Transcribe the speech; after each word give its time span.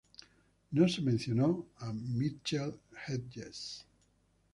No 0.71 0.87
se 0.89 0.99
mencionó 1.03 1.67
a 1.77 1.93
Mitchell-Hedges. 1.93 3.85